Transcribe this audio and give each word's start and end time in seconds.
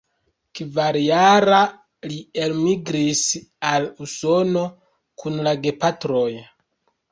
Kvarjara, 0.59 1.59
li 2.13 2.17
elmigris 2.47 3.23
al 3.75 3.87
Usono 4.07 4.67
kun 5.25 5.41
la 5.51 5.57
gepatroj. 5.69 6.29